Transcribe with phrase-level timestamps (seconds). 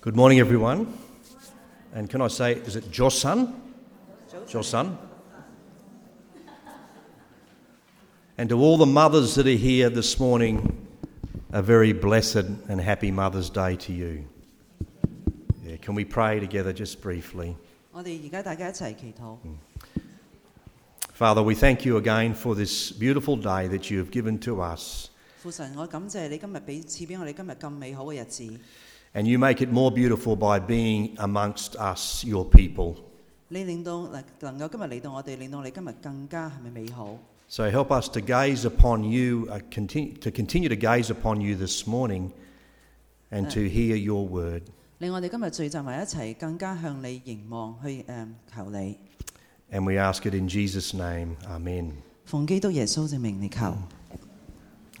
[0.00, 0.86] Good morning, everyone.
[1.94, 3.52] And can I say, is it Josan?
[4.46, 4.96] Josan.
[8.36, 10.88] And to all the mothers that are here this morning,
[11.52, 14.24] a very blessed and happy Mother's Day to you.
[15.64, 17.56] Yeah, can we pray together just briefly?
[17.92, 19.38] 我哋而家大家一齐祈祷。
[21.16, 25.10] Father, we thank you again for this beautiful day that you have given to us.
[25.40, 28.60] 父神，我感谢你今日俾赐俾我哋今日咁美好嘅日子。
[29.14, 32.96] And you make it more beautiful by being amongst us, your people.
[33.48, 37.16] 你令到能能够今日嚟到我哋，令到你今日更加系咪美好？
[37.48, 41.54] So help us to gaze upon you, uh, continue, to continue to gaze upon you
[41.56, 42.30] this morning
[43.30, 44.62] and to hear your word.
[44.98, 48.98] 令我哋今日聚集埋一齐，更加向你凝望去诶、嗯求你。
[49.70, 51.36] And we ask it in Jesus' name.
[51.48, 51.92] Amen.
[52.24, 53.76] 奉基督耶稣之名嚟求，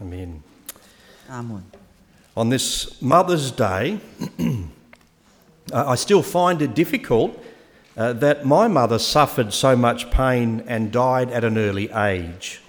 [0.04, 0.40] Amen.
[1.28, 1.62] 阿门。
[2.36, 4.00] On this Mother's Day,
[5.72, 7.38] uh, I still find it difficult
[7.96, 12.60] uh, that my mother suffered so much pain and died at an early age.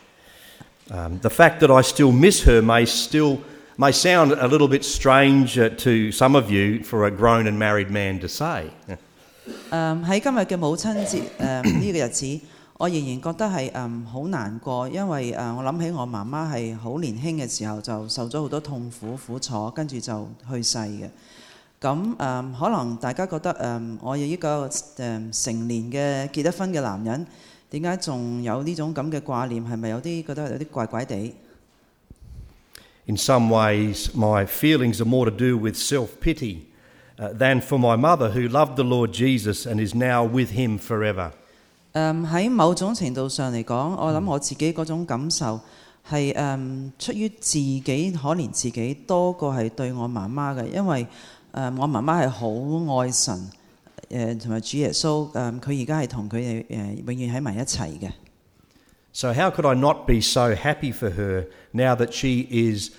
[0.91, 3.41] Um, the fact that I still miss her may still
[3.77, 7.57] may sound a little bit strange uh, to some of you for a grown and
[7.57, 8.71] married man to say.
[9.69, 12.39] 诶喺、今日嘅母亲节诶呢个日子，
[12.80, 21.10] 我仍然覺得係誒好難過，因為誒、我諗起我媽媽係好年輕嘅時候就受咗好多痛苦苦楚，跟住就去世嘅。
[21.78, 27.26] 咁誒、可能大家覺得誒、我有一個誒、成年嘅結得婚嘅男人，
[27.68, 29.62] 點解仲有呢種咁嘅掛念？
[29.62, 31.34] 係咪有啲覺得有啲怪怪地
[33.04, 36.60] ？In some ways, my feelings are more to do with self pity
[37.18, 40.78] uh, than for my mother who loved the Lord Jesus and is now with him
[40.78, 41.32] forever.
[41.92, 45.60] 誒喺、某種程度上嚟講，我諗我自己嗰種感受
[46.08, 51.06] 係誒、出於自己可憐自己多過係對我媽媽嘅，因為
[51.52, 53.50] 誒、我媽媽係好愛神
[54.08, 58.10] 誒同埋主耶穌誒，佢而家係同佢哋誒永遠喺埋一齊嘅。
[59.12, 62.90] So, how could I not be so happy for her now that she is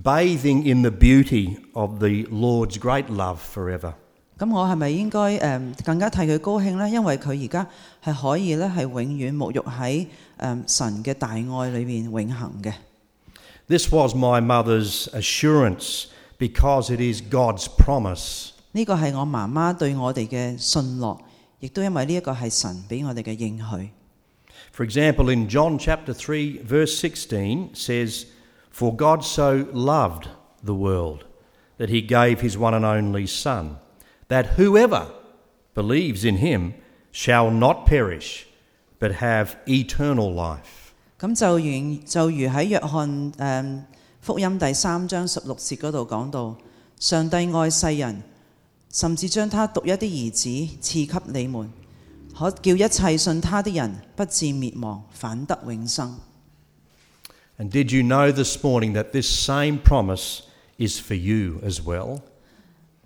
[0.00, 3.94] bathing in the beauty of the Lord's great love forever?
[4.37, 6.89] 咁我系咪应该诶、更加替佢高兴呢？
[6.89, 7.67] 因为佢而家
[8.03, 10.07] 系可以咧系永远沐浴喺
[10.39, 11.39] 诶、神嘅大爱
[11.69, 12.73] 里边永恒嘅。
[13.67, 16.07] This was my mother's assurance
[16.39, 18.49] because it is God's promise.
[18.71, 21.19] 呢个系我妈妈对我哋嘅信诺，
[21.59, 23.89] 亦都因为呢一个系神俾我哋嘅应许。
[24.73, 28.25] For example, in John chapter 3, verse 16 says,
[28.71, 30.27] For God so loved
[30.63, 31.25] the world
[31.77, 33.75] that he gave his one and only Son,
[34.29, 35.07] that whoever
[35.73, 36.73] believes in him
[37.11, 38.45] shall not perish,
[38.99, 40.93] but have eternal life.
[41.19, 43.85] 咁就如就如喺约翰诶、嗯
[44.21, 46.55] 福音第三章十六节嗰度讲到，
[46.99, 48.21] 上帝爱世人，
[48.93, 50.49] 甚至将他独一的儿子
[50.79, 51.71] 赐给你们，
[52.37, 56.19] 可叫一切信他的人不至灭亡，反得永生。
[57.57, 60.41] And did you know this morning that this same promise
[60.77, 62.19] is for you as well?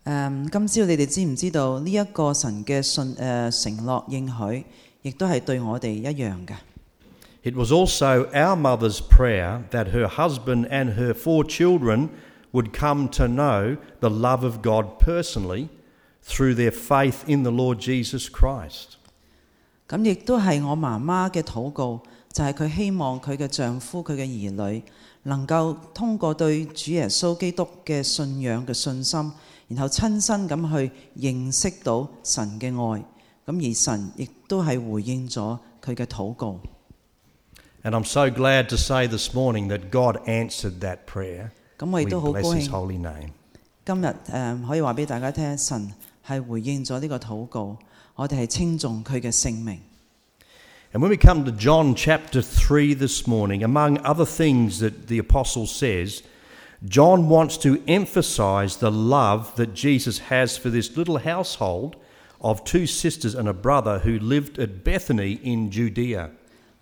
[0.04, 4.64] 誒、今朝你哋知唔知道呢一個神嘅信誒、承諾應許，
[5.02, 6.54] 亦都係對我哋一樣嘅。
[7.42, 12.08] It was also our mother's prayer that her husband and her four children
[12.52, 15.68] would come to know the love of God personally
[16.22, 18.96] through their faith in the Lord Jesus Christ.
[19.88, 22.00] 咁亦都係我媽媽嘅禱告，
[22.32, 24.82] 就係、佢希望佢嘅丈夫、佢嘅兒女
[25.24, 29.32] 能夠通過對主耶穌基督嘅信仰嘅信心，
[29.69, 33.03] 然后亲身咁去认识到神嘅爱，
[33.45, 36.59] 咁而神亦都系回应咗佢嘅祷告。
[37.83, 41.51] And I'm so glad to say this morning that God answered that prayer.
[41.77, 43.29] 咁我亦 We 都好高 bless His 兴， holy name.
[43.85, 45.93] 今日诶、可以话俾大家听，神
[46.25, 47.77] 系回应咗呢个祷告，
[48.15, 49.79] 我哋系称颂佢嘅圣名。
[50.93, 55.17] And when we come to John chapter 3 this morning, among other things that the
[55.19, 56.21] apostle says,
[56.87, 61.95] John wants to emphasize the love that Jesus has for this little household
[62.39, 66.29] of two sisters and a brother who lived at Bethany in Judea.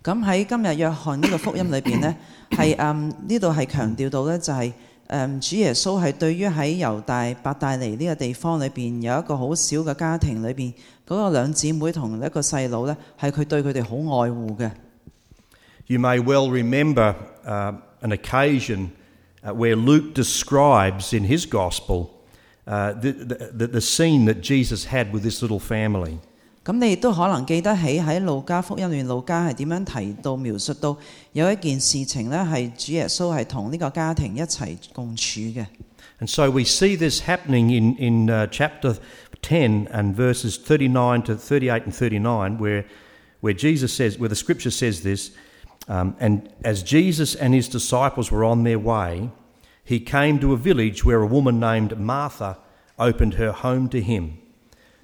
[0.02, 2.14] 咁喺今日约翰呢个福音里边呢，
[2.50, 4.72] 系诶呢度系强调到呢，就系、
[5.08, 10.72] 诶主耶稣系对于喺犹大伯大尼呢个地方里边有一个好小嘅家庭里边
[11.08, 14.70] 嗰、个两姊妹同一个细佬呢，系佢对佢哋好爱护嘅。
[15.86, 17.14] You may well remember
[17.46, 18.88] uh, an occasion
[19.42, 22.10] uh, where Luke describes in his gospel
[22.66, 23.12] uh, the,
[23.52, 26.18] the, the scene that Jesus had with this little family.
[26.64, 30.96] 咁你亦都可能记得起喺路加福音里面，路加系点样提到描述到
[31.32, 35.66] 有一件事情呢，系主耶稣系同呢个家庭一齐共处嘅。
[36.20, 38.96] And so we see this happening in, in uh, chapter
[39.42, 42.84] 10 and verses 39 to 38 and 39, where,
[43.42, 45.32] where Jesus says, where the scripture says this,
[45.88, 49.30] um, and as Jesus and his disciples were on their way,
[49.84, 52.56] he came to a village where a woman named Martha
[52.98, 54.38] opened her home to him.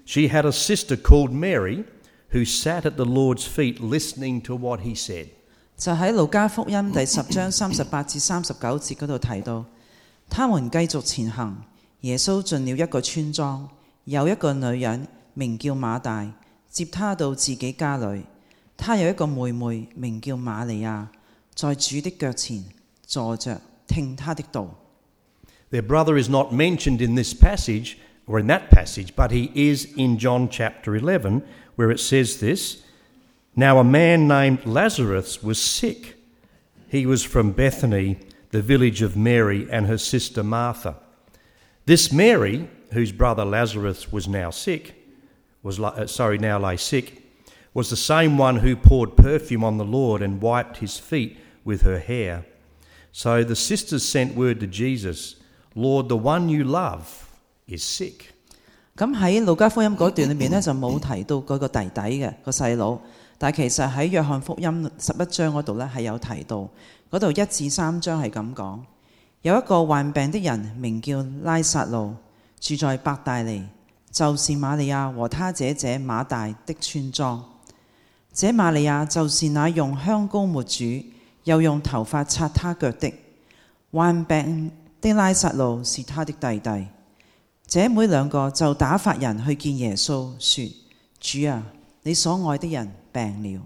[0.05, 1.85] She had a sister called Mary
[2.31, 5.29] who sat at the Lord's feet listening to what he said.
[5.77, 9.65] 就喺路加福音第十章三十八至三十九节嗰度提到，
[10.29, 11.56] 他们继续前行，
[12.03, 13.67] 耶稣进了一个村庄，
[14.05, 16.27] 有一个女人名叫马大，
[16.71, 18.25] 接他到自己家里。
[18.77, 21.06] 他有一个妹妹名叫玛利亚，
[21.55, 22.65] 在主的脚前
[23.03, 24.75] 坐着听他的道。
[25.71, 27.97] Their brother is not mentioned in this passage
[28.27, 31.43] or in that passage, but he is in John chapter 11,
[31.77, 32.82] where it says this
[33.55, 36.17] Now a man named Lazarus was sick.
[36.88, 38.19] He was from Bethany,
[38.50, 40.97] the village of Mary and her sister Martha.
[41.87, 44.94] This Mary, whose brother Lazarus was now sick,
[45.62, 47.23] was li- uh, sorry, now lay sick,
[47.75, 51.83] was the same one who poured perfume on the Lord and wiped his feet with
[51.83, 52.45] her hair.
[53.12, 55.36] So the sisters sent word to Jesus,
[55.75, 57.27] Lord, the one you love
[57.68, 58.31] is sick.
[58.95, 62.98] 咁喺路加福音嗰段里面呢，就冇提到嗰个弟弟嘅个细佬，
[63.38, 66.69] 但係其实喺约翰福音十一章嗰度呢，系有提到，
[67.12, 68.86] 嗰度一至三章系咁讲，
[69.42, 72.16] 有一个患病的人名叫拉撒路，
[72.62, 73.68] 住在伯大尼，
[74.12, 77.44] 就是玛利亚和他姐姐马大的村庄。
[78.35, 80.85] 这玛利亚就是那用香膏抹主，
[81.44, 83.12] 又用头发擦他脚的。
[83.91, 86.87] 患病的拉撒路是他的弟弟。
[87.67, 90.67] 这妹两个就打发人去见耶稣，说：
[91.21, 91.62] 主啊，
[92.03, 93.62] 你所爱的人病了。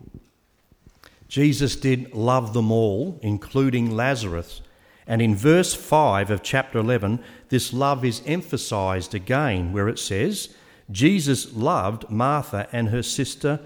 [1.28, 4.60] Jesus did love them all, including Lazarus.
[5.06, 7.18] And in verse 5 of chapter 11,
[7.48, 10.48] this love is emphasized again, where it says,
[10.90, 13.58] Jesus loved Martha and her sister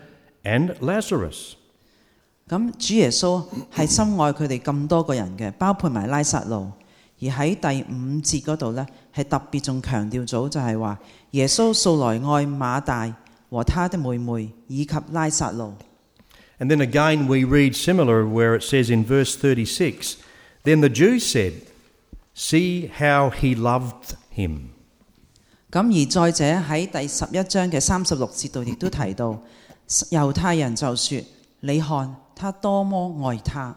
[0.44, 1.54] and Lazarus.
[2.48, 6.72] 咁主耶穌係深愛佢哋咁多個人嘅，包括埋拉撒路。
[7.22, 8.86] 而喺第五節嗰度呢，
[9.16, 11.00] 係特別仲強調咗，就係話
[11.32, 13.16] 耶穌素來愛馬大
[13.50, 15.74] 和他的妹妹以及拉撒路。
[16.60, 20.18] And then again, we read similar where it says in verse 36
[20.64, 21.54] Then the Jews said,
[22.36, 24.70] See how he loved him.
[25.72, 29.42] 咁而再者喺第十一章嘅三十六節度亦都提到，
[29.88, 31.22] 猶太人就說：
[31.62, 33.76] 你看他多麼愛他。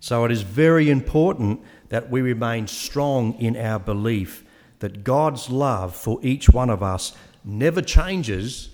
[0.00, 4.42] So it is very important that we remain strong in our belief
[4.80, 7.12] that God's love for each one of us
[7.42, 8.68] never changes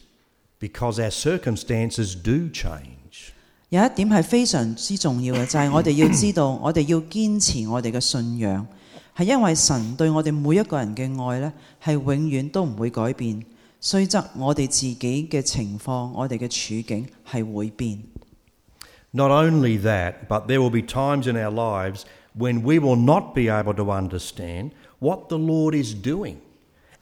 [0.58, 3.32] because our circumstances do change.
[3.68, 8.66] 有一點係非常之重要嘅，就係、我哋要知道，我哋要堅持我哋嘅信仰，
[9.16, 11.52] 係因為神對我哋每一個人嘅愛呢，
[11.82, 13.44] 係永遠都唔會改變。
[13.80, 18.02] 雖則我哋自己嘅情況，我哋嘅處境係會變。
[19.12, 22.02] Not only that, but there will be times in our lives
[22.36, 26.36] when we will not be able to understand what the Lord is doing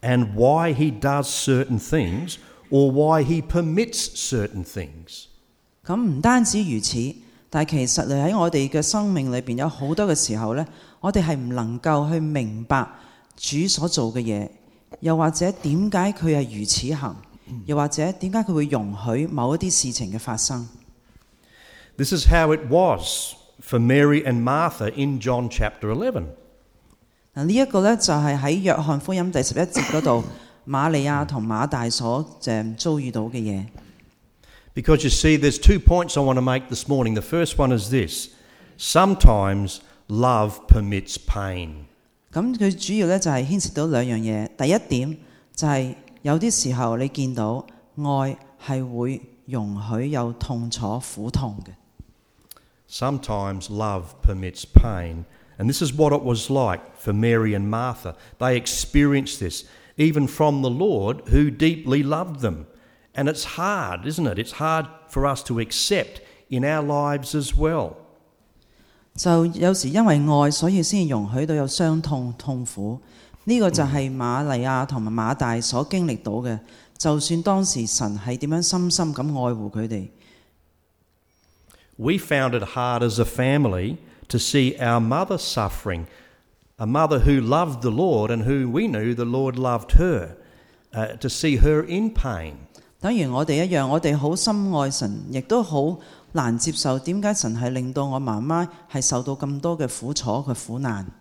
[0.00, 2.36] and why He does certain things
[2.70, 5.26] or why He permits certain things.
[5.84, 7.16] 咁唔單止如此，
[7.50, 10.64] 但係其實你喺我哋嘅生命裏邊有好多嘅時候呢，
[11.00, 12.86] 我哋係唔能夠去明白
[13.36, 14.48] 主所做嘅嘢，
[14.99, 17.15] 又或者点解佢系如此行，
[17.65, 20.67] 又或者点解佢会容许某一啲事情嘅发生。
[21.97, 26.25] This is how it was for Mary and Martha in John chapter 11.
[27.35, 30.23] 嗱，呢一个呢，就系喺约翰福音第十一节嗰度，
[30.67, 33.65] 玛利亚同马大所诶遭遇到嘅嘢。
[34.75, 37.13] Because you see, there's two points I want to make this morning.
[37.13, 38.29] The first one is this
[38.77, 41.85] sometimes love permits pain.
[42.31, 44.49] 咁佢主要呢，就系牵涉到两样嘢。
[44.57, 45.17] 第一点
[45.55, 47.65] 就系有啲时候你见到
[47.97, 51.73] 爱系会容许有痛楚、苦痛嘅。
[52.89, 55.25] Sometimes love permits pain.
[55.57, 58.15] And this is what it was like for Mary and Martha.
[58.39, 59.65] They experienced this,
[59.97, 62.65] even from the Lord who deeply loved them.
[63.13, 64.39] And it's hard, isn't it?
[64.39, 67.97] It's hard for us to accept in our lives as well.
[69.18, 72.98] 就有時因為愛，所以先容許到有傷痛、痛苦。
[73.44, 76.56] 呢、個就係瑪利亞同埋馬大所經歷到嘅。
[76.96, 80.08] 就算當時神係點樣深深咁愛護佢哋
[81.96, 83.96] ，We found it hard as a family
[84.28, 86.06] to see our mother suffering,
[86.76, 90.36] a mother who loved the Lord and who we knew the Lord loved her,
[90.92, 92.54] uh, to see her in pain.
[93.00, 95.98] 等如我哋一樣，我哋好深愛神，亦都好
[96.33, 101.11] 难接受点解神系令到我妈妈系受到咁多嘅苦楚嘅苦难。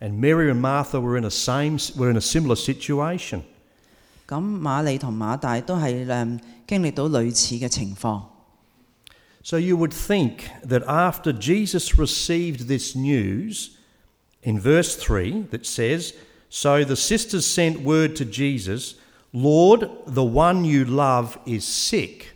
[0.00, 3.42] And Mary and Martha were in a same were in a similar situation.
[4.26, 8.22] 咁玛利同马大都系诶经历到类似嘅情况。
[9.42, 13.76] So you would think that after Jesus received this news,
[14.42, 16.14] in verse 3, that says,
[16.48, 18.94] So the sisters sent word to Jesus,
[19.32, 22.34] Lord, the one you love is sick.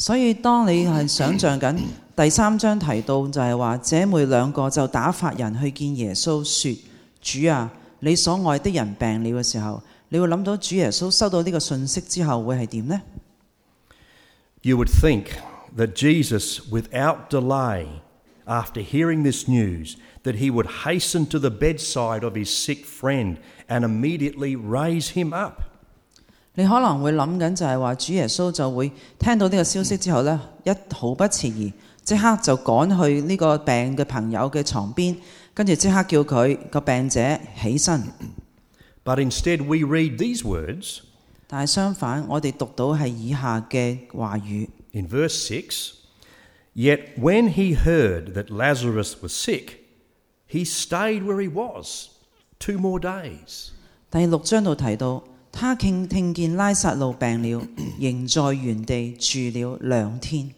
[0.00, 1.78] 所以当你系想像紧
[2.14, 6.76] 第三章提到就系话，姐妹两个就打发人去见耶稣，说：
[7.22, 13.02] 主啊，你所爱的人病了嘅时候，你会谂到主耶稣收到呢个信息之后会系点呢？
[14.62, 15.26] You would think
[15.76, 17.86] that Jesus, without delay,
[18.46, 23.36] after hearing this news, that he would hasten to the bedside of his sick friend
[23.68, 25.62] and immediately raise him up.
[26.55, 31.71] 你可能會諗緊就係話，主耶穌就會聽到呢個消息之後呢，一毫不遲疑，
[32.03, 35.15] 即刻就趕去呢個病嘅朋友嘅床邊，
[35.53, 38.03] 跟住即刻叫佢個病者起身。
[39.03, 40.99] But instead, we read these words
[41.47, 44.67] 但係相反，我哋讀到係以下嘅話語。
[44.91, 45.93] in verse six,
[46.73, 49.77] Yet when he heard that Lazarus was sick,
[50.49, 52.09] he stayed where he was
[52.59, 53.69] two more days.
[54.09, 57.67] 第六章度提到，他聽聽見拉撒路病了，
[57.99, 60.51] 仍在原地住了兩天。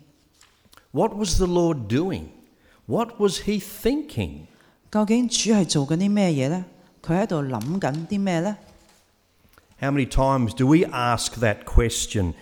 [0.92, 2.26] What was the Lord doing?
[2.86, 4.48] What was he thinking?
[4.92, 6.66] 究竟主係做緊啲咩嘢呢？
[7.02, 8.56] 佢喺度諗緊啲咩呢
[9.80, 12.34] ？How many times do we ask that question?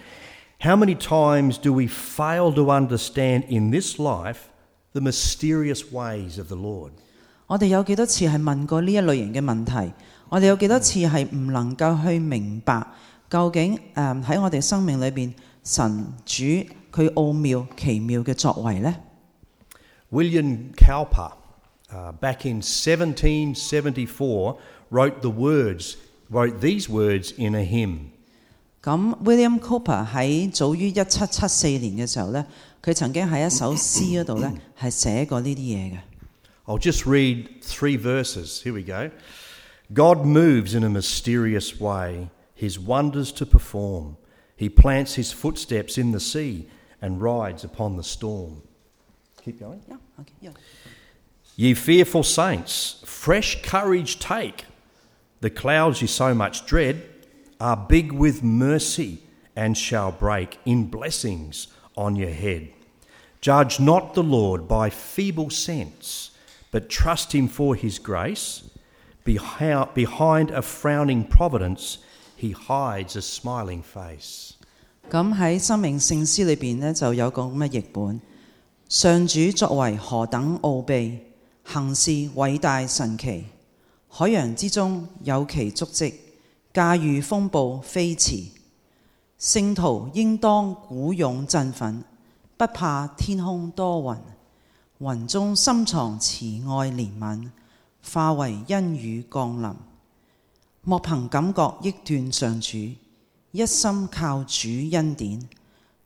[0.60, 4.50] How many times do we fail to understand in this life
[4.92, 6.92] the mysterious ways of the Lord?
[7.48, 9.94] 我哋有幾多次係問過呢一類型嘅問題？
[10.32, 12.82] 我哋有幾多次係唔能夠去明白
[13.30, 16.46] 究竟誒喺、我哋生命裏邊神主
[16.90, 18.96] 佢奧妙奇妙嘅作為呢
[20.10, 21.34] ？William Cowper,
[21.92, 24.56] uh, back in 1774,
[24.90, 25.98] wrote the words,
[26.30, 28.12] wrote these words in a hymn.
[28.82, 32.46] 咁 William Cowper 喺早於一七七四年嘅時候呢，
[32.82, 35.98] 佢曾經喺一首詩嗰度呢係寫過呢啲嘢嘅。
[36.68, 38.62] I'll just read three verses.
[38.62, 39.12] Here we go.
[39.94, 44.18] God moves in a mysterious way, his wonders to perform.
[44.56, 46.68] He plants his footsteps in the sea
[47.02, 48.62] and rides upon the storm.
[49.44, 49.82] Keep going.
[49.90, 50.52] Yeah, okay, yeah.
[51.56, 54.66] Ye fearful saints, fresh courage take.
[55.42, 57.04] The clouds you so much dread
[57.60, 59.20] are big with mercy
[59.56, 61.68] and shall break in blessings
[61.98, 62.70] on your head.
[63.42, 66.32] Judge not the Lord by feeble sense,
[66.70, 68.70] but trust him for his grace.
[69.24, 71.98] Behind a frowning providence,
[72.38, 74.54] he hides a smiling face.
[75.10, 78.22] 咁喺生命聖詩裏邊呢，就有個咁嘅譯本：
[78.88, 81.20] 上主作為何等奧秘，
[81.64, 83.46] 行事偉大神奇，
[84.08, 86.14] 海洋之中有其足跡，
[86.74, 88.52] 駕馭風暴飛馳。
[89.40, 92.04] 聖徒應當鼓勇振奮，
[92.58, 94.18] 不怕天空多雲，
[95.00, 97.50] 雲中深藏慈愛憐憫，
[98.03, 99.75] 化为恩雨降临。
[100.83, 102.79] 莫凭感觉忆断上主。
[103.57, 105.41] 一心靠主恩典，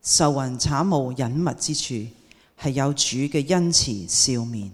[0.01, 2.07] 愁云惨雾隐密之处，
[2.61, 4.71] 系有主嘅恩慈笑面。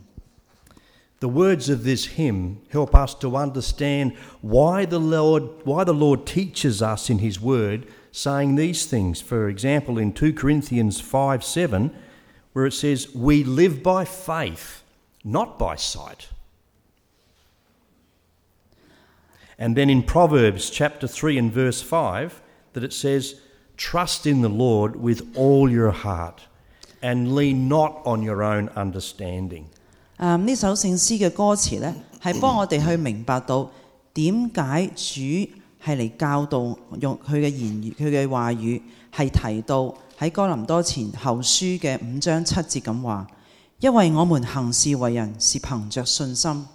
[1.19, 6.25] The words of this hymn help us to understand why the Lord why the Lord
[6.25, 9.21] teaches us in his word saying these things.
[9.21, 11.91] For example, in 2 Corinthians 5 7,
[12.53, 14.83] where it says, We live by faith,
[15.23, 16.29] not by sight.
[19.61, 22.41] And then in Proverbs chapter 3 and verse 5,
[22.73, 23.35] that it says,
[23.75, 26.41] Trust in the Lord with all your heart
[27.01, 29.65] and lean not on your own understanding.
[30.19, 33.69] 诶、呢首圣诗嘅歌词呢，系帮我哋去明白到
[34.13, 35.21] 点解主
[35.83, 38.81] 系嚟教导用佢嘅言语、佢嘅话语
[39.15, 43.27] 系提到喺哥林多前后书嘅五章七节咁话，
[43.79, 46.65] 因为我们行事为人是凭着信心，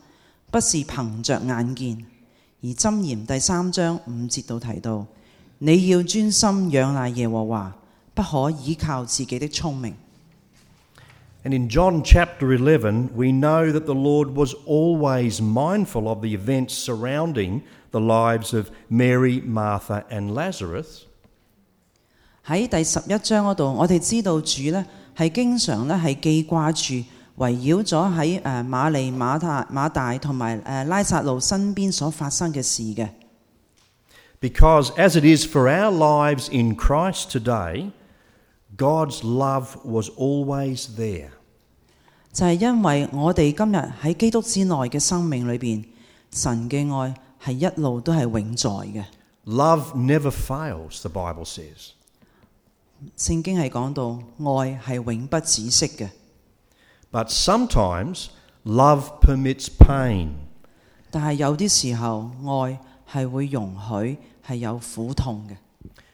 [0.52, 2.06] 不是凭着眼见。
[2.61, 5.05] 而箴言第三章五節度提到，
[5.59, 7.75] 你要專心仰賴耶和華，
[8.13, 9.93] 不可依靠自己的聰明。
[11.43, 16.73] And in John chapter 11, we know that the Lord was always mindful of the events
[16.73, 17.61] surrounding
[17.91, 21.03] the lives of Mary, Martha, and Lazarus.
[22.45, 24.85] 喺第十一章嗰度，我哋知道主呢
[25.15, 33.09] 係經常呢係記掛住圍繞咗喺誒瑪利、馬大、馬大同埋誒拉撒路身邊所發生嘅事嘅。
[34.39, 37.91] Because as it is for our lives in Christ today,
[38.75, 41.29] God's love was always there.
[42.33, 45.85] 就係因為我哋今日喺基督之內嘅生命裏邊，
[46.31, 49.03] 神嘅愛係一路都係永在嘅。
[49.45, 51.91] Love never fails, the Bible says.
[53.17, 54.19] 聖經係講到
[54.51, 56.09] 愛係永不止息嘅，
[57.10, 58.28] But sometimes
[58.64, 60.30] love permits pain.
[61.10, 62.78] 但系有啲时候爱
[63.10, 65.56] 系会容许系有苦痛嘅。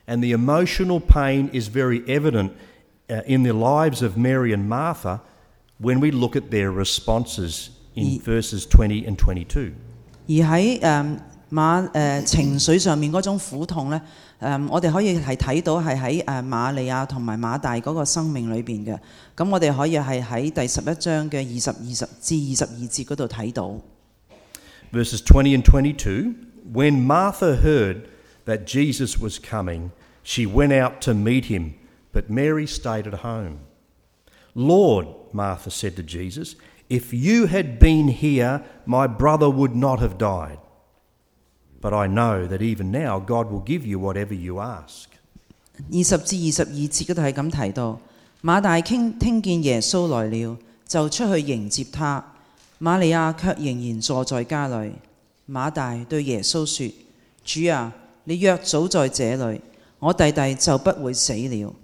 [0.07, 2.51] And the emotional pain is very evident
[3.09, 5.21] uh, in the lives of Mary and Martha
[5.81, 9.73] when we look at their responses in Ye- verses 20 and 22.
[10.27, 11.21] 而喺诶、嗯
[11.53, 14.01] 马诶、呃情绪上面嗰种苦痛呢，
[14.41, 18.99] 诶、我哋可以系睇到系喺诶玛利亚同埋马大嗰个生命里边嘅。
[19.37, 23.75] 咁我哋可以系喺第十一章嘅二十二十至二十二节嗰度睇到。
[24.93, 26.35] Verses 20 and 22
[26.73, 28.03] When Martha heard
[28.47, 29.91] that Jesus was coming,
[30.23, 31.75] she went out to meet him,
[32.13, 33.61] but Mary stayed at home.
[34.55, 36.57] Lord, Martha said to Jesus,
[36.91, 40.59] if you had been here, my brother would not have died.
[41.83, 45.05] But I know that even now God will give you whatever you ask.
[45.93, 48.01] 二十至二十二节嗰度系咁提到，
[48.43, 50.57] 马大倾听见耶稣来了，
[50.87, 52.25] 就出去迎接他。
[52.81, 54.93] 玛利亚却仍然坐在家里。
[55.49, 56.93] 马大对耶稣说：
[57.45, 57.93] 主啊，
[58.25, 59.61] 你若早在这里，
[60.01, 61.75] 我弟弟就不会死了。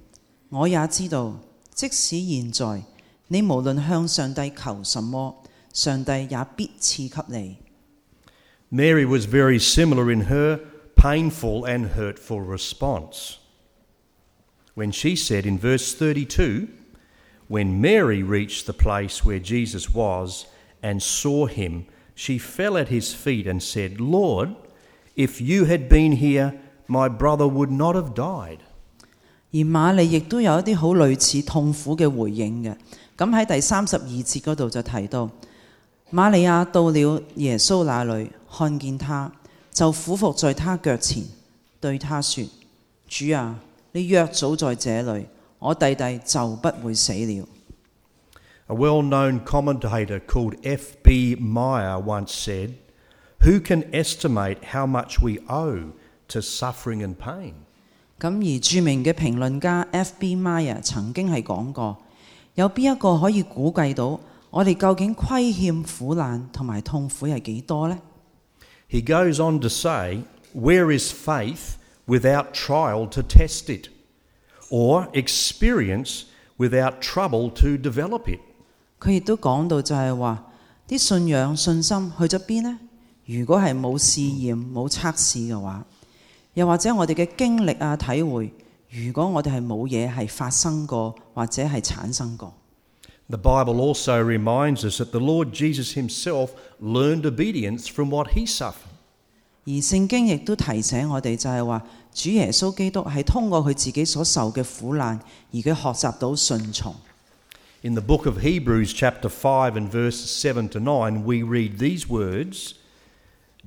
[0.51, 1.35] 我也知道，
[1.73, 2.83] 即使现在，
[3.29, 5.35] 你无论向上帝求什么，
[5.73, 7.57] 上帝也必赐给你。
[8.71, 10.61] Mary was very similar in her
[10.97, 13.39] painful and hurtful response.
[14.75, 16.69] When she said in verse 32,
[17.47, 20.47] When Mary reached the place where Jesus was
[20.83, 24.55] and saw him, she fell at his feet and said, Lord,
[25.15, 26.55] if you had been here,
[26.89, 28.61] my brother would not have died.
[29.53, 32.75] 而玛利亦都有一啲好类似痛苦嘅回应嘅。
[33.17, 35.31] 咁喺第三十二节嗰度就提到，
[36.13, 39.32] 玛利亚到了耶稣那里， 看見他，
[39.72, 41.24] 就俯伏在他腳前，
[41.80, 42.46] 對他說：
[43.08, 43.60] 主啊，
[43.94, 45.26] 你若早在這裏，
[45.60, 47.48] 我弟弟就不會死了。
[48.68, 51.36] A well known commentator called F.B.
[51.38, 52.74] Meyer once said,
[53.42, 55.92] Who can estimate how much we owe
[56.28, 57.54] to suffering and pain?
[58.20, 60.36] 咁而著名嘅評論家 F.B.
[60.36, 61.98] Meyer 曾經係講過，
[62.56, 64.20] 有邊一個可以估計到
[64.52, 67.98] 我哋究竟虧欠苦難同埋痛苦係幾多呢？
[68.89, 70.23] He goes on to say,
[70.55, 73.89] Where is faith without trial to test it?
[74.71, 76.25] Or experience
[76.59, 78.41] without trouble to develop it?
[79.01, 80.45] 佢亦都讲到就系话
[80.89, 82.79] 啲信仰信心去咗边呢？
[83.27, 85.85] 如果系冇试验冇测试嘅话，
[86.55, 88.53] 又或者我哋嘅经历啊体会，
[88.91, 92.53] 如果我哋系冇嘢系发生过或者系产生过，
[93.29, 98.47] The Bible also reminds us that the Lord Jesus himself learned obedience from what he
[98.47, 98.91] suffered.
[99.67, 105.21] 而圣经亦都提醒我哋就系话，主耶稣基督系通过佢自己所受嘅苦难，
[105.53, 106.95] 而佢学习到顺从。
[107.83, 112.09] In the book of Hebrews, chapter 5, and verses 7 to 9, we read these
[112.09, 112.75] words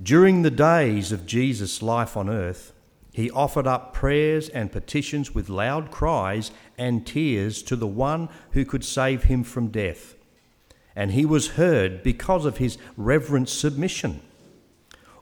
[0.00, 2.70] During the days of Jesus' life on earth,
[3.12, 8.64] he offered up prayers and petitions with loud cries and tears to the one who
[8.64, 10.14] could save him from death.
[10.94, 14.20] And he was heard because of his reverent submission.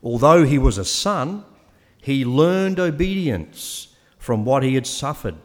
[0.02, 1.44] Although he was a son,
[2.02, 5.36] he learned obedience from what he had suffered.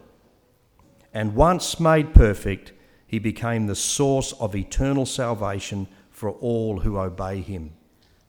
[1.14, 2.72] And once made perfect,
[3.08, 7.72] he became the source of eternal salvation for all who obey him.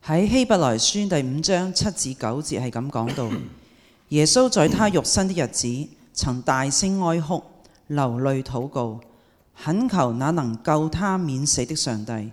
[0.04, 3.30] 喺希伯来书第五章七至九节系咁讲到，
[4.09, 5.67] 耶穌在他肉身的日子，
[6.13, 7.43] 曾大聲哀哭，
[7.87, 8.99] 流淚禱告，
[9.61, 12.31] 恳求那能救他免死的上帝，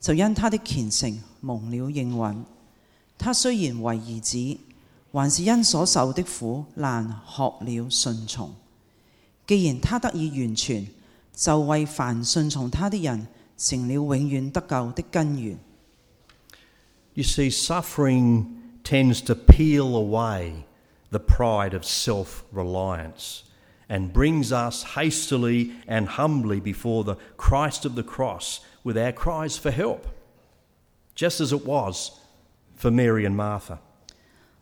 [0.00, 2.44] 就因他的虔誠蒙了應允。
[3.18, 4.58] 他雖然為兒子，
[5.10, 8.54] 還是因所受的苦難學了順從。
[9.46, 10.86] 既然他得以完全，
[11.34, 15.58] 就為凡順從他的人成了永遠得救的根源。
[17.14, 18.44] You see, suffering
[18.84, 20.52] tends to peel away
[21.11, 23.43] the pride of self reliance
[23.89, 29.57] and brings us hastily and humbly before the Christ of the cross with our cries
[29.57, 30.07] for help,
[31.13, 32.11] just as it was
[32.75, 33.79] for Mary and Martha.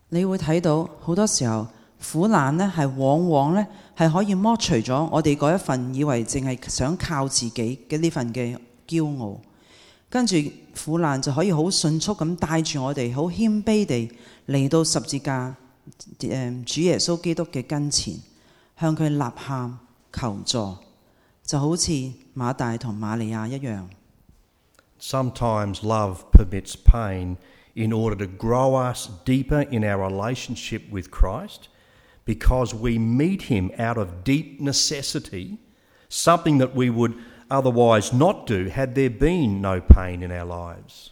[0.09, 1.67] 你会睇到好多时候
[2.01, 9.39] 苦难呢系往往呢系可以剥除咗我哋嗰一份以为净系想靠自己嘅呢份嘅骄傲，
[10.09, 10.37] 跟住
[10.83, 14.11] 苦难就可以好迅速咁带住我哋好谦卑地
[14.47, 15.55] 嚟到十字架
[16.19, 18.19] 诶主耶稣基督嘅跟前，
[18.79, 19.79] 向佢呐喊
[20.13, 20.77] 求助，
[21.43, 21.91] 就好似
[22.35, 23.85] 马大同玛利亚一样。
[24.99, 27.37] Sometimes love permits pain
[27.73, 31.69] in order to grow us deeper in our relationship with Christ
[32.25, 35.57] because we meet Him out of deep necessity,
[36.09, 37.13] something that we would
[37.49, 41.11] otherwise not do had there been no pain in our lives.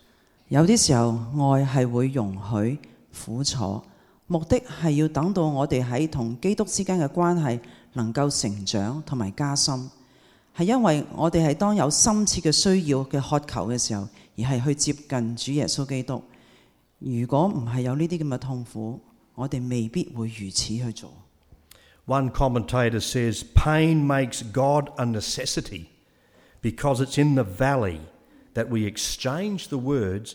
[0.50, 1.12] 有啲时候
[1.54, 2.80] 爱系会容许
[3.26, 3.82] 苦楚，
[4.27, 7.61] 目的係要等到我哋喺同基督之間嘅關係
[7.95, 9.91] 能夠成長同埋加深，
[10.57, 16.23] 係因為我哋係當有深切嘅需要嘅渴求嘅時候，而係去接近主耶穌基督。
[16.99, 19.01] 如果唔係有呢啲咁嘅痛苦，
[19.35, 21.11] 我哋未必會如此去做。
[22.07, 25.87] One commentator says, Pain makes God a necessity
[26.61, 28.01] because it's in the valley
[28.55, 30.35] that we exchange the words,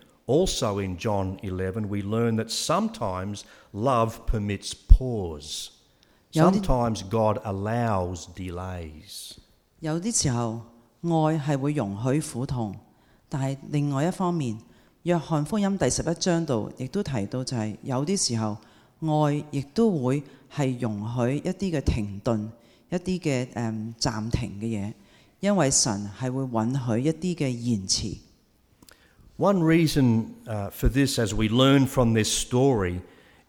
[0.31, 3.41] also in John 11, we learn that sometimes
[3.73, 5.71] love permits pause.
[6.33, 9.33] Sometimes God allows delays.
[9.81, 10.61] 有啲時候
[11.01, 12.75] 愛係會容許苦痛，
[13.27, 14.57] 但係另外一方面，
[15.03, 18.57] 約翰福音第十一章度亦都提到就係、有啲時候
[19.01, 22.47] 愛亦都會係容許一啲嘅停頓、
[22.89, 24.93] 一啲嘅誒暫停嘅嘢，
[25.41, 28.17] 因為神係會允許一啲嘅延遲。
[29.40, 33.00] One reason uh, for this, as we learn from this story,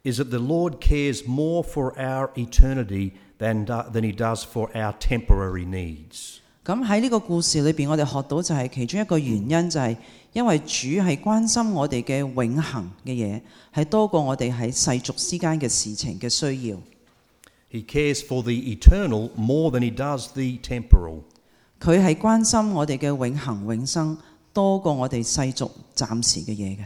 [0.03, 4.69] is that the Lord cares more for our eternity than, do- than He does for
[4.75, 6.39] our temporary needs.
[6.65, 9.95] 咁喺呢个故事里边，我哋学到就系其中一个原因，就系
[10.33, 13.41] 因为主系关心我哋嘅永恒嘅嘢，
[13.73, 16.77] 系多过我哋喺世俗之间嘅事情嘅需要。
[17.71, 21.21] He cares for the eternal more than He does the temporal.
[21.79, 24.17] 佢系关心我哋嘅永恒永生，
[24.53, 26.85] 多过我哋世俗暂时嘅嘢嘅。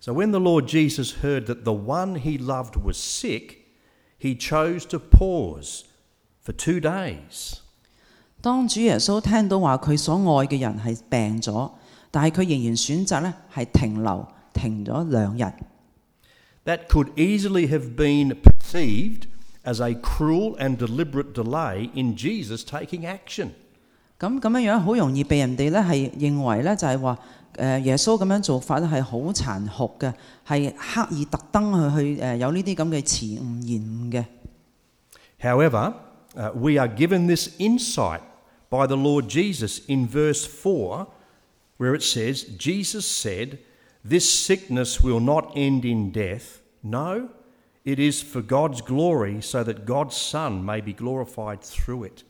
[0.00, 3.56] So when the Lord Jesus heard that the one he loved was sick,
[4.18, 5.84] he chose to pause
[6.44, 7.58] for two days.
[8.40, 11.72] 当主耶稣听到话佢所爱嘅人系病咗，
[12.10, 15.52] 但系佢仍然选择咧系停留，停咗两日。
[16.64, 19.26] That could easily have been perceived
[19.64, 23.50] as a cruel and deliberate delay in Jesus taking action.
[24.20, 27.18] 咁咁样样好容易被人哋咧系认为咧就系话
[27.54, 30.12] 诶耶稣咁样做法咧系好残酷嘅，
[30.46, 34.24] 系刻意特登去去诶有呢啲咁嘅迟误延误嘅。
[35.40, 35.94] However,
[36.34, 38.22] uh, we are given this insight
[38.70, 41.06] by the Lord Jesus in verse 4,
[41.78, 43.58] where it says, Jesus said,
[44.02, 46.60] This sickness will not end in death.
[46.82, 47.28] No,
[47.84, 52.24] it is for God's glory, so that God's Son may be glorified through it.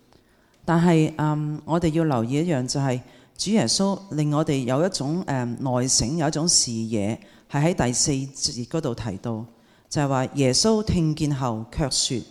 [0.65, 3.00] 但係嗯，我哋要留意一樣就係、
[3.38, 7.19] 主耶穌令我哋有一種誒、嗯、內省，有一種視野，
[7.50, 9.45] 係喺第四節嗰度提到，
[9.89, 12.21] 就係、話耶穌聽見後卻說：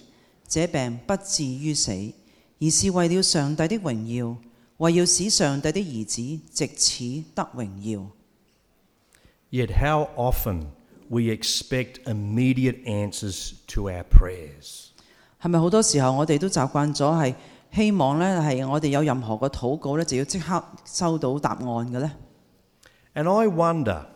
[0.49, 1.93] 這病不至於死，
[2.61, 4.37] 而是為了上帝的榮耀，
[4.79, 8.07] 為要使上帝的兒子藉此得榮耀。
[9.51, 10.67] Yet, how often
[11.09, 14.87] we expect immediate answers to our prayers.
[15.43, 17.35] 係咪好多時候我哋都習慣咗係
[17.73, 22.11] 希望呢係我哋有任何嘅禱告呢，就要即刻收到答案嘅呢
[23.15, 24.07] ？And I wonder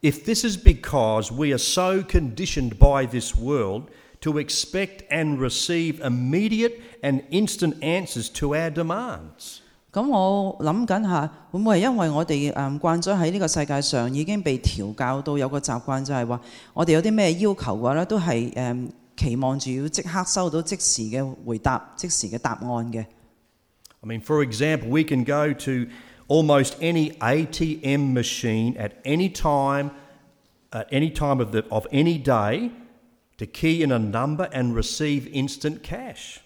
[0.00, 3.84] if this is because we are so conditioned by this world
[4.20, 9.60] to expect and receive immediate and instant answers to our demands.
[9.92, 16.40] 咁我諗緊下，會唔會係因為我哋誒慣咗喺呢個世界上已經被調教到有個習慣，就係話
[16.72, 18.88] 我哋有啲咩要求嘅話咧，都係誒
[19.20, 23.04] 期望住要即刻收到即時嘅回答、即時嘅答案嘅。
[24.02, 25.86] I mean, for example, we can go to
[26.26, 29.90] almost any ATM machine at any time,
[30.70, 32.70] at any time of, the, of any day,
[33.36, 36.38] to key in a number and receive instant cash.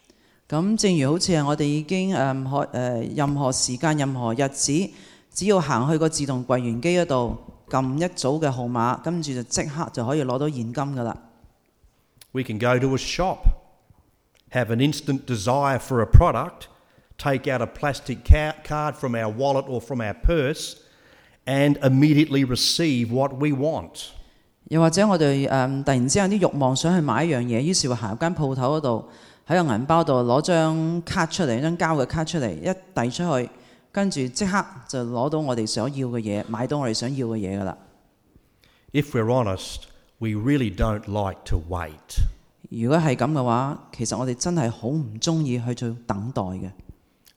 [0.48, 4.90] 咁正如好似係我哋已經誒可誒任何時間、任何日子，
[5.32, 11.16] 只要行去個自動櫃員機嗰度撳一組嘅號碼，跟住就即刻就可以攞到現金噶啦。
[12.33, 13.47] We can go to a shop,
[14.51, 16.67] have an instant desire for a product,
[17.17, 20.77] take out a plastic ca- card from our wallet or from our purse,
[21.45, 24.11] and immediately receive what we want.
[24.69, 29.09] 又或者我哋诶、嗯突然之间有啲欲望想去买一样嘢，于是会行入间铺头嗰度，
[29.47, 33.49] 喺个银包度攞张卡出嚟，张胶嘅卡出嚟，一递出去，
[33.91, 37.75] 跟住即刻就攞到我哋想要嘅嘢，买到我哋想要嘅嘢噶啦。
[38.91, 39.83] if we're honest,
[40.18, 42.22] we really don't like to wait.
[42.70, 46.70] 如果係咁嘅話，其實我哋真係好唔中意去做等待嘅。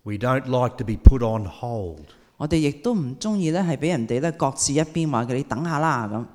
[0.04, 2.06] We don't like to be put on hold.
[2.38, 6.26] 我哋亦都唔中意咧，係俾人哋咧各自一邊話佢你等下啦咁。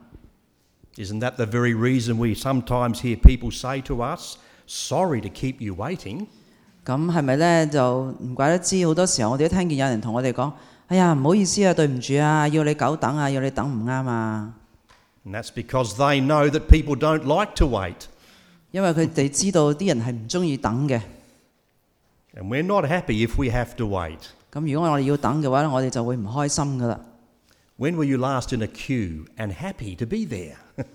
[1.03, 5.57] Isn't that the very reason we sometimes hear people say to us, Sorry to keep
[5.61, 6.27] you waiting?
[6.85, 10.53] 咁係咪咧就唔怪得知好多時候我哋都聽見有人同我哋講：
[10.89, 14.53] 哎呀，唔好意思啊，對唔住啊，要你久等啊，要你等唔啱啊。
[15.26, 18.08] And that's because they know that people don't like to wait.
[18.72, 21.02] 因为佢哋知道啲人系唔中意等嘅。
[22.36, 24.20] And we're not happy if we have to wait.
[24.52, 27.00] 咁如果我哋要等嘅话咧，我哋就会唔开心噶啦。
[27.78, 30.58] When were you last in a queue and happy to be there?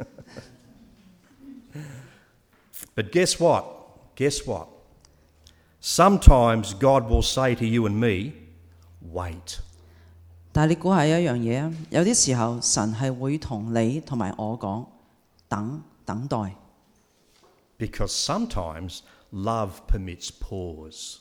[2.95, 3.65] but guess what?
[4.17, 4.69] Guess what?
[5.81, 8.33] Sometimes God will say to you and me,
[9.01, 9.61] Wait.
[10.57, 14.87] 但系你估下一样嘢啊，有啲时候神系会同你同埋我讲
[15.49, 16.55] 等等待，
[17.79, 19.01] Because sometimes
[19.33, 21.19] love permits pause.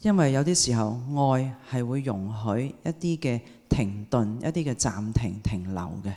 [0.00, 6.14] 因为有啲时候爱系会容许一啲嘅停顿、一啲嘅暂停、停留嘅。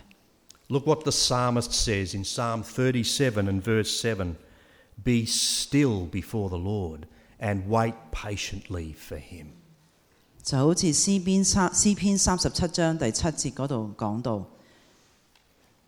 [0.68, 4.34] Look what the psalmist says in Psalm 37 and verse 7
[5.04, 7.02] Be still before the Lord
[7.38, 9.50] and wait patiently for him.
[10.42, 14.36] 就好似诗篇三诗篇三十七章第七节嗰度讲到，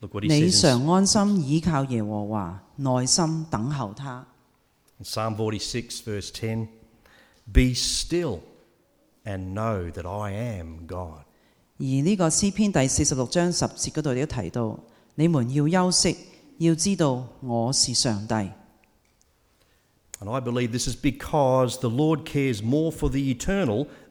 [0.01, 4.27] Look what he 你 says 常安心倚靠耶和华，耐心等候他。
[4.99, 6.69] in Psalm 46, verse 10
[7.53, 8.41] Be still
[9.25, 11.25] and know that I am God.
[11.79, 14.81] 而呢个诗篇第四十六章十节嗰度亦都提到，
[15.15, 16.17] 你们要休息，
[16.59, 18.35] 要知道我是上帝。
[20.21, 23.87] And I believe this is because the Lord cares more for the eternal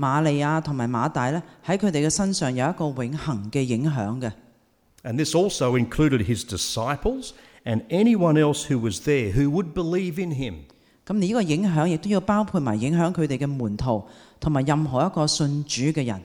[0.00, 4.32] 瑪利亞同埋馬大咧喺佢哋嘅身上有一個永恆嘅影響嘅。
[5.02, 7.32] And this also included his disciples
[7.64, 10.54] and anyone else who was there who would believe in him.
[11.06, 14.06] 咁而呢個影響亦都要包括埋影響佢哋嘅門徒
[14.38, 16.22] 同埋任何一個信主嘅人。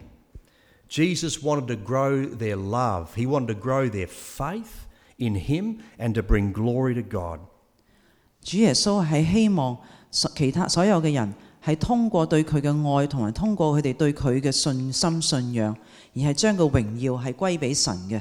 [0.88, 4.86] Jesus wanted to grow their love, he wanted to grow their faith
[5.18, 7.40] in him and to bring glory to God.
[8.42, 9.78] 主耶穌係希望
[10.36, 11.34] 其他所有嘅人
[11.65, 15.77] 系通过对佢嘅爱，同埋通过佢哋对佢嘅信心信仰，
[16.15, 18.21] 而系将个荣耀系归俾神嘅。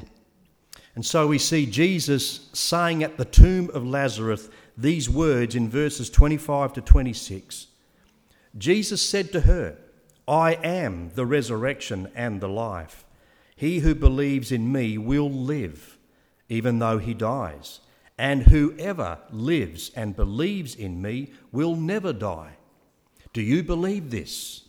[0.95, 6.09] And so we see Jesus saying at the tomb of Lazarus these words in verses
[6.09, 7.67] 25 to 26.
[8.57, 9.75] Jesus said to her,
[10.27, 13.05] I am the resurrection and the life.
[13.55, 15.97] He who believes in me will live,
[16.49, 17.79] even though he dies.
[18.17, 22.57] And whoever lives and believes in me will never die.
[23.34, 24.60] Do you believe this?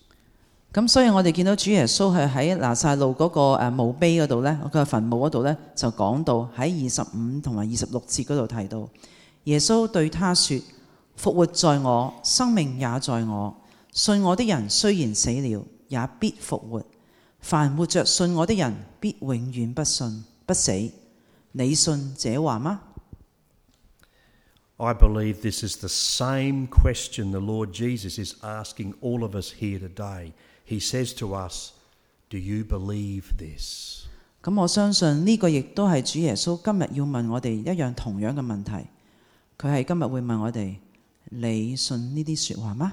[0.73, 8.89] 咁所以我哋見到主耶穌係喺拿撒路嗰個誒墓碑嗰度咧，佢嘅墳墓嗰度咧就講到喺二十五同埋二十六節嗰度提到，
[9.45, 10.58] 耶穌對他說：
[11.17, 13.56] 復活在我，生命也在我。
[13.93, 16.82] 信我的人雖然死了，也必復活；
[17.39, 20.73] 凡活着信我的人，必永遠不信不死。
[21.54, 22.82] 你信這話嗎？
[24.79, 29.79] I believe this is the same question the Lord Jesus is asking all of us here
[29.79, 30.33] today.
[30.64, 31.72] He says to us,
[32.31, 34.07] Do you believe this?
[34.42, 38.88] 咁我相信呢个亦都系主耶稣今日要问我哋一样同样嘅问题。
[39.59, 40.76] 佢系今日会问我哋：
[41.29, 42.92] 你信呢啲说话吗？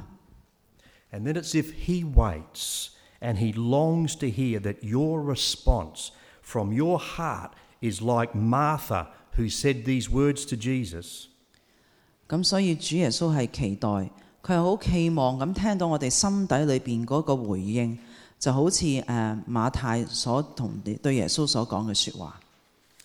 [1.14, 2.90] And then it's if He waits
[3.22, 6.10] and He longs to hear that your response
[6.42, 9.08] from your heart is like Martha,
[9.38, 11.28] who said these words to Jesus.
[12.33, 17.99] 咁所以主耶穌係期待，佢係好期望咁聽到我哋心底裏邊嗰個回應，
[18.41, 22.41] 就好似誒、呃、馬太所同對耶穌所講嘅説話。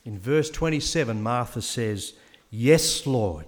[0.06, 2.14] In verse twenty-seven, Martha says,
[2.50, 3.44] Yes, Lord,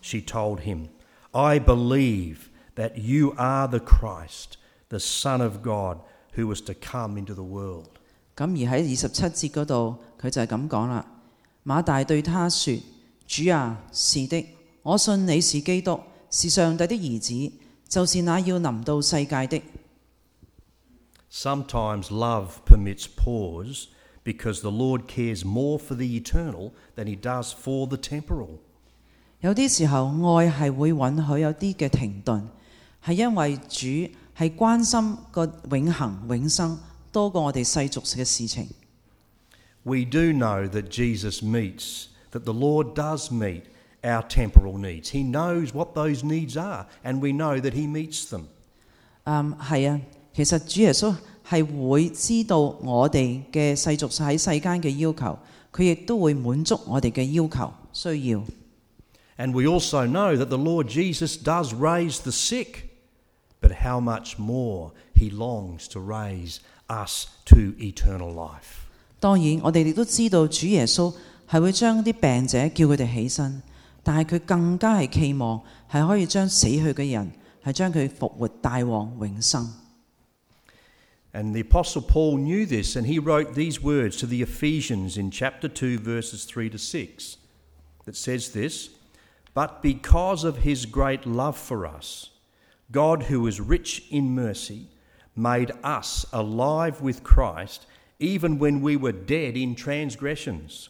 [0.00, 0.86] she told him,
[1.32, 2.36] I believe
[2.76, 4.56] that you are the Christ,
[4.90, 5.98] the Son of God,
[6.36, 7.88] who was to come into the world.
[8.36, 11.04] 咁而喺二十七節嗰度，佢就係咁講啦。
[11.66, 12.76] 馬大對他說：
[13.26, 14.46] 主啊，是的，
[14.83, 17.51] 我信你是基督，是上帝的儿子，
[17.87, 19.61] 就是那要临到世界的。
[21.31, 23.87] Sometimes love permits pause
[24.23, 28.59] because the Lord cares more for the eternal than he does for the temporal.
[29.41, 32.43] 有啲时候爱系会允许有啲嘅停顿，
[33.03, 33.87] 系因为主
[34.37, 36.79] 系关心个永恒永生
[37.11, 38.67] 多过我哋世俗嘅事情。
[39.83, 43.63] We do know that Jesus meets, that the Lord does meet
[44.03, 45.09] our temporal needs.
[45.09, 48.43] He knows what those needs are, and we know that he meets them.
[49.25, 50.01] 嗯，系啊，
[50.33, 51.15] 其实主耶稣
[51.47, 55.37] 系会知道我哋嘅世俗喺世间嘅要求，
[55.73, 58.43] 佢亦都会满足我哋嘅要求需要。
[59.37, 62.89] And we also know that the Lord Jesus does raise the sick,
[63.61, 68.87] but how much more he longs to raise us to eternal life.
[69.21, 71.13] 当然，我哋亦都知道主耶稣
[71.49, 73.61] 系会将啲病者叫佢哋起身，
[74.03, 77.31] 但系佢更加系期望系可以将死去嘅人
[77.63, 79.73] 系将佢复活带往永生。
[81.31, 85.29] And the Apostle Paul knew this, and he wrote these words to the Ephesians in
[85.29, 87.37] chapter 2, verses 3 to 6,
[88.05, 88.89] that says this
[89.53, 92.31] But because of his great love for us,
[92.91, 94.87] God, who is rich in mercy,
[95.35, 97.85] made us alive with Christ,
[98.17, 100.89] even when we were dead in transgressions.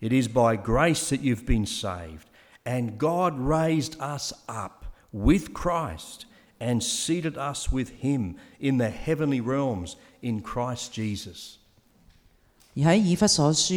[0.00, 2.27] It is by grace that you've been saved,
[2.69, 6.27] and God raised us up with Christ
[6.59, 11.55] and seated us with him in the heavenly realms in Christ Jesus.
[12.75, 13.73] 而喺以弗所书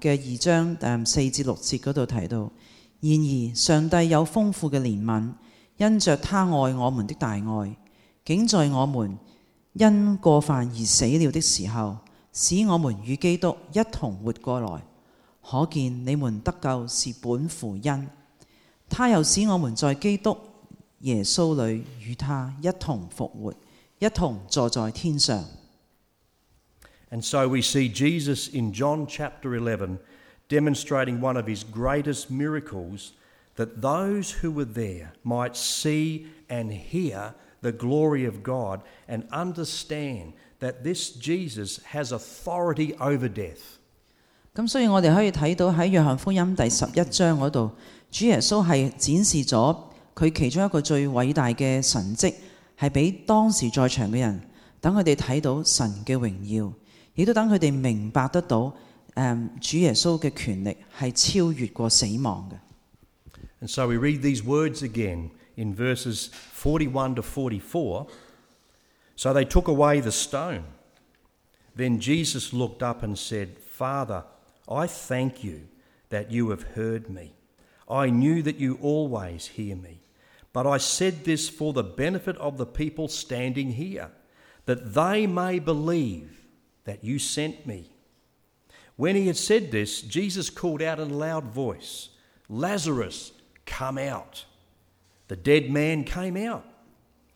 [0.00, 2.52] 嘅二章四至六节嗰度提到，
[3.00, 5.32] 然而上帝有丰富嘅怜悯，
[5.78, 7.76] 因着他爱我们的大爱，
[8.24, 9.18] 竟在我们
[9.72, 11.98] 因过犯而死了的时候，
[12.32, 14.82] 使我们与基督一同活过来。
[15.43, 18.09] 可见你们得救是本乎恩，
[18.89, 20.37] 他又使我们在基督
[20.99, 23.53] 耶稣里与他一同复活，
[23.99, 25.45] 一同坐在天上。
[27.11, 29.97] And so we see Jesus in John chapter 11
[30.47, 33.13] demonstrating one of his greatest miracles
[33.55, 40.33] that those who were there might see and hear the glory of God and understand
[40.59, 43.79] that this Jesus has authority over death.
[44.54, 47.70] 咁所以我哋可以睇到喺约翰福音第十一章嗰度，
[48.08, 49.76] 主耶稣系展示咗
[50.14, 52.32] 佢其中一个最伟大嘅神迹，
[52.80, 54.40] 系俾当时在场嘅人，
[54.80, 56.72] 等佢哋睇到神嘅荣耀，
[57.16, 58.72] 亦都等佢哋明白得到
[59.14, 62.54] 诶、主耶稣嘅权力系超越过死亡嘅。
[63.60, 68.06] And so we read these words again in verses 41 to 44.
[69.16, 70.62] So they took away the stone.
[71.76, 74.22] Then Jesus looked up and said, Father,
[74.68, 75.68] I thank you
[76.08, 77.34] that you have heard me.
[77.88, 80.00] I knew that you always hear me.
[80.52, 84.12] But I said this for the benefit of the people standing here,
[84.66, 86.46] that they may believe
[86.84, 87.90] that you sent me.
[88.96, 92.10] When he had said this, Jesus called out in a loud voice,
[92.48, 93.32] Lazarus,
[93.66, 94.44] come out.
[95.28, 96.64] The dead man came out.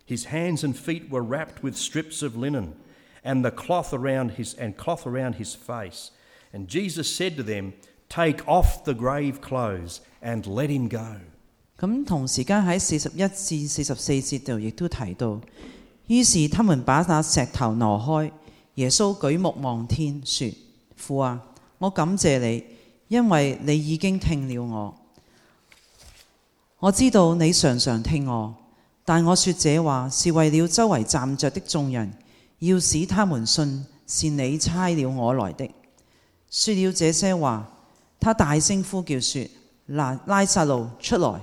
[0.06, 2.76] His hands and feet were wrapped with strips of linen,
[3.24, 6.12] and the cloth around his and cloth around his face.
[6.52, 7.72] And Jesus said to them,
[8.08, 11.20] Take off the grave clothes and let him go.
[11.78, 15.40] 咁同时间喺四十一至四十四节度亦都提到，
[16.06, 18.32] 于是他们把那石头挪开。
[18.76, 20.50] 耶稣举目望天，说：
[20.96, 21.42] 父啊，
[21.78, 22.64] 我感谢你，
[23.08, 24.94] 因为你已经听了我。
[26.78, 28.54] 我知道你常常听我，
[29.04, 32.12] 但我说这话是为了周围站着的众人，
[32.60, 35.68] 要使他们信是你差了我来的。
[36.50, 37.68] 说了这些话，
[38.18, 39.50] 他大声呼叫说：
[39.86, 41.40] 拉拉撒路出来！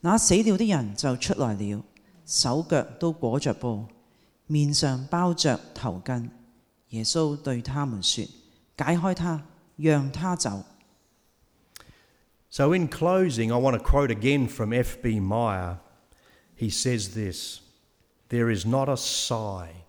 [0.00, 1.82] 那死了的人就出来了，
[2.26, 3.84] 手脚都裹着布，
[4.46, 6.28] 面上包着头巾。
[6.90, 8.24] 耶稣对他们说：
[8.76, 9.42] 解开他，
[9.76, 10.64] 让他走。
[12.50, 15.20] So, in closing, I want to quote again from F.B.
[15.20, 15.78] Meyer.
[16.54, 17.60] He says this
[18.28, 19.84] There is not a sigh,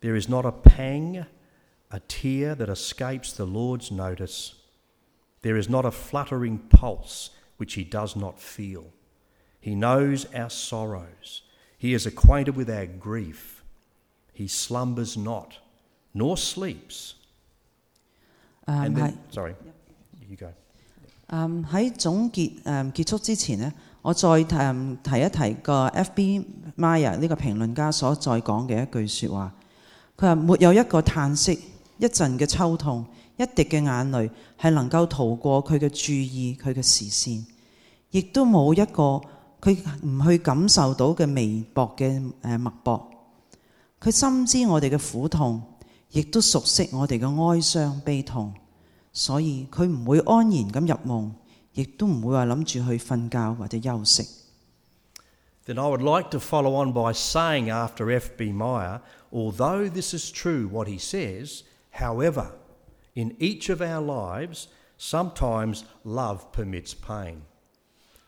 [0.00, 1.24] there is not a pang,
[1.93, 4.53] a tear that escapes the Lord's notice.
[5.41, 8.85] There is not a fluttering pulse which he does not feel.
[9.59, 11.41] He knows our sorrows,
[11.77, 13.63] he is acquainted with our grief.
[14.33, 15.57] He slumbers not,
[16.13, 17.15] nor sleeps.
[18.65, 19.55] 诶 And 系 then, sorry,
[20.29, 20.53] you go.
[21.27, 26.45] 诶喺总结诶、结束之前呢，我再诶、提一提个 F.B.
[26.77, 29.53] Meyer 呢个评论家所再讲嘅一句说话。
[30.17, 31.59] 佢话：没有一个叹息、
[31.98, 34.30] 一陣嘅抽痛、一滴嘅眼淚
[34.60, 37.44] 係能夠逃過佢嘅注意、佢嘅視線，
[38.10, 39.20] 亦都冇一個
[39.60, 39.76] 佢
[40.06, 43.10] 唔去感受到嘅微薄嘅誒脈搏。
[44.00, 45.62] 佢深知我哋嘅苦痛，
[46.10, 48.52] 亦都熟悉我哋嘅哀傷悲痛，
[49.12, 51.30] 所以佢唔會安然咁入夢，
[51.74, 54.26] 亦都唔會話諗住去瞓覺或者休息。
[55.66, 58.52] Then I would like to follow on by saying after F.B.
[58.52, 59.00] Meyer,
[59.32, 61.62] although this is true what he says,
[61.98, 62.46] however,
[63.14, 64.66] in each of our lives,
[64.98, 67.42] sometimes love permits pain.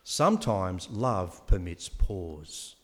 [0.04, 2.74] Sometimes love permits pause.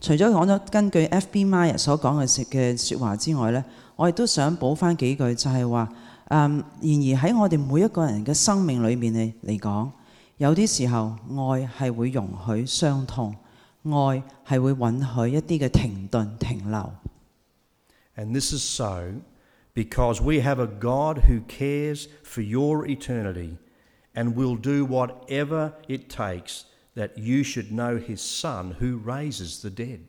[0.00, 1.44] 除咗講咗根據 F.B.
[1.44, 5.88] Meyer 所講嘅説嘅説話之外呢，我亦都想補翻幾句，就係話，
[6.28, 9.90] 嗯，然而喺我哋每一個人嘅生命裏面嚟嚟講，
[10.38, 13.36] 有啲時候愛係會容許傷痛，
[13.84, 16.92] 愛係會允許一啲嘅停頓停留。
[18.21, 19.21] And this is so
[19.75, 23.57] because we have a God who cares for your eternity
[24.15, 26.65] and will do whatever it takes
[26.95, 29.99] that you should know his Son who raises the dead.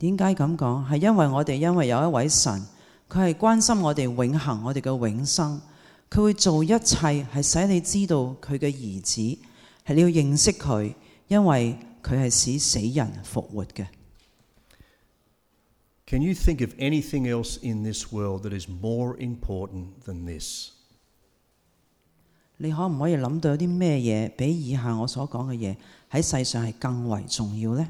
[0.00, 0.86] 点解咁讲？
[0.86, 2.62] 系因为我哋因为有一位神，
[3.08, 5.60] 佢系关心我哋永恒，我哋嘅永生，
[6.10, 6.76] 佢会做一切
[7.34, 9.20] 系使你知道佢嘅儿子，
[9.86, 10.94] 系你要认识佢，
[11.28, 13.86] 因为佢系使死人复活嘅。
[16.06, 20.70] Can you think of anything else in this world that is more important than this?
[22.56, 25.76] 你可唔可以谂到有啲咩嘢比以下我所讲嘅嘢
[26.10, 27.88] 喺世上系更为重要呢？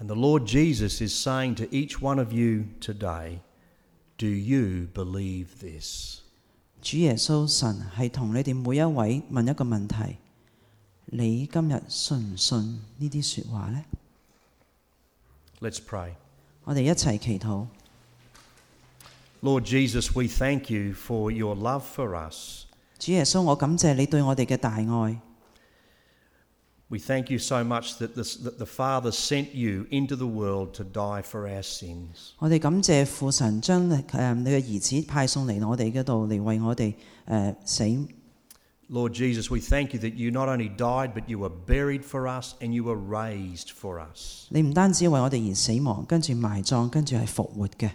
[0.00, 3.38] And the Lord Jesus is saying to each one of you today,
[4.18, 6.22] Do you believe this?
[6.82, 10.16] 主耶稣神系同你哋每一位问一个问题：
[11.06, 13.84] 你今日信唔信呢啲说话呢？
[15.60, 16.14] Let's pray.
[16.64, 17.66] 我哋一齐祈祷。
[19.40, 22.64] Lord Jesus, we thank you for your love for us.
[22.98, 25.20] 主耶稣，我感谢你对我哋嘅大爱。
[26.90, 30.72] We thank you so much that, this, that the Father sent you into the world
[30.74, 32.32] to die for our sins.
[32.38, 36.94] 我哋感谢父神将诶你嘅儿子派送嚟我哋嗰度嚟为我哋诶、
[37.26, 37.84] 呃死。
[38.92, 42.26] Lord Jesus, we thank you that you not only died, but you were buried for
[42.26, 44.46] us and you were raised for us.
[44.48, 47.90] 你唔单止为我哋而死亡，跟住埋葬，跟住系复活嘅。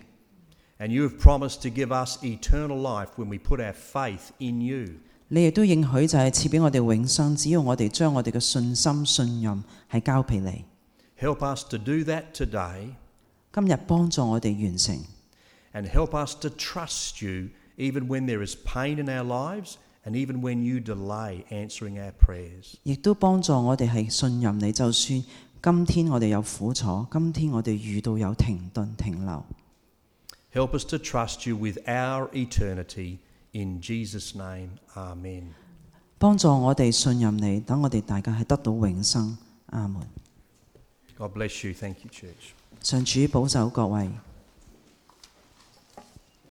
[0.78, 4.62] And you have promised to give us eternal life when we put our faith in
[4.62, 5.00] you.
[5.30, 10.66] 你亦都应许就系赐俾我哋永生，只要我哋将我哋嘅信心、信任系交俾你。
[11.20, 12.90] Help us to do that today
[13.52, 14.96] 今日帮助我哋完成，
[15.74, 19.76] and help us to trust you even when there is pain in our lives
[20.06, 22.76] and even when you delay answering our prayers.
[22.84, 24.72] 亦都帮助我哋系信任你。
[24.72, 25.24] 就算
[25.62, 29.46] 今天我哋有苦楚，今天我哋遇到有停顿、停留，
[30.54, 33.18] Help us to trust you with our eternity.
[33.54, 35.50] In Jesus' name, Amen.
[36.18, 39.38] 帮助我哋信任你，等我哋大家系得到永生。
[39.68, 40.02] 阿门。
[41.18, 41.74] God bless you.
[41.74, 42.54] Thank you, church.
[42.82, 44.10] 上主保守各位。